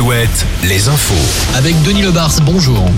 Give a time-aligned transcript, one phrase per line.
[0.00, 1.54] 7, les infos.
[1.54, 2.88] Avec Denis Lebars, bonjour.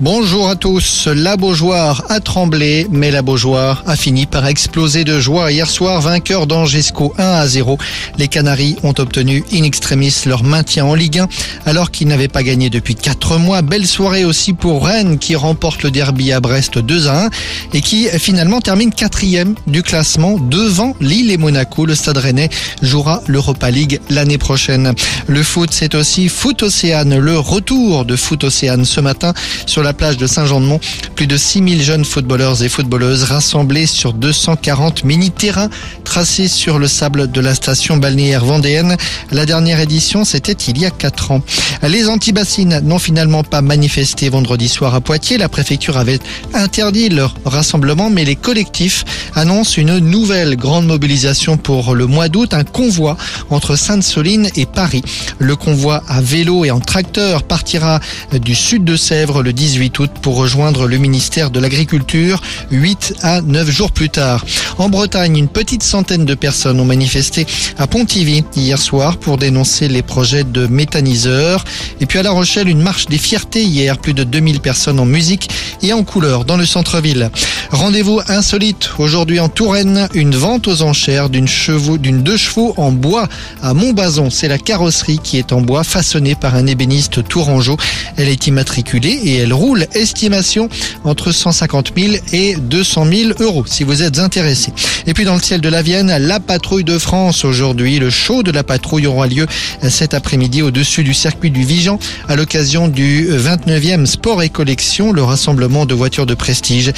[0.00, 1.06] Bonjour à tous.
[1.06, 5.52] La Beaujoire a tremblé, mais la Beaujoire a fini par exploser de joie.
[5.52, 7.78] Hier soir, vainqueur d'Angesco 1 à 0.
[8.18, 11.28] Les Canaries ont obtenu in extremis leur maintien en Ligue 1
[11.66, 13.62] alors qu'ils n'avaient pas gagné depuis 4 mois.
[13.62, 17.30] Belle soirée aussi pour Rennes qui remporte le derby à Brest 2 à 1
[17.74, 21.86] et qui finalement termine quatrième du classement devant Lille et Monaco.
[21.86, 22.50] Le Stade Rennais
[22.82, 24.94] jouera l'Europa League l'année prochaine.
[25.28, 29.32] Le foot, c'est aussi Foot Océane, le retour de Foot Océane ce matin
[29.66, 30.80] sur la plage de Saint-Jean-de-Mont.
[31.14, 35.70] Plus de 6000 jeunes footballeurs et footballeuses rassemblés sur 240 mini-terrains
[36.04, 38.96] tracés sur le sable de la station balnéaire vendéenne.
[39.30, 41.42] La dernière édition, c'était il y a 4 ans.
[41.82, 45.38] Les antibassines n'ont finalement pas manifesté vendredi soir à Poitiers.
[45.38, 46.18] La préfecture avait
[46.54, 52.54] interdit leur rassemblement, mais les collectifs annoncent une nouvelle grande mobilisation pour le mois d'août,
[52.54, 53.16] un convoi
[53.50, 55.02] entre Sainte-Soline et Paris.
[55.38, 58.00] Le convoi à vélo et en tracteur partira
[58.32, 62.42] du sud de Sèvres le 18 août pour rejoindre le ministère de l'Agriculture
[62.72, 64.44] 8 à 9 jours plus tard.
[64.76, 67.46] En Bretagne, une petite centaine de personnes ont manifesté
[67.78, 71.64] à Pontivy hier soir pour dénoncer les projets de méthaniseurs.
[72.00, 75.06] Et puis à La Rochelle, une marche des fiertés hier, plus de 2000 personnes en
[75.06, 75.48] musique
[75.80, 77.30] et en couleur dans le centre-ville.
[77.72, 82.92] Rendez-vous insolite aujourd'hui en Touraine, une vente aux enchères d'une chevaux, d'une deux chevaux en
[82.92, 83.26] bois
[83.62, 84.28] à Montbazon.
[84.28, 87.78] C'est la carrosserie qui est en bois façonnée par un ébéniste tourangeau.
[88.18, 90.68] Elle est immatriculée et elle roule estimation
[91.04, 94.74] entre 150 000 et 200 000 euros si vous êtes intéressé.
[95.06, 97.98] Et puis dans le ciel de la Vienne, la patrouille de France aujourd'hui.
[97.98, 99.46] Le show de la patrouille aura lieu
[99.88, 101.98] cet après-midi au-dessus du circuit du Vigan
[102.28, 106.92] à l'occasion du 29e Sport et Collection, le rassemblement de voitures de prestige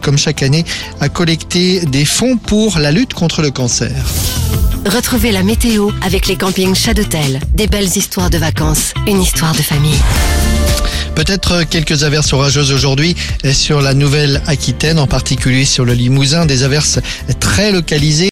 [0.00, 0.64] comme chaque année
[1.00, 3.92] à collecter des fonds pour la lutte contre le cancer.
[4.86, 7.40] Retrouvez la météo avec les campings Chadotel.
[7.54, 10.00] Des belles histoires de vacances, une histoire de famille.
[11.14, 13.14] Peut-être quelques averses orageuses aujourd'hui
[13.52, 17.00] sur la Nouvelle-Aquitaine, en particulier sur le Limousin, des averses
[17.38, 18.30] très localisées.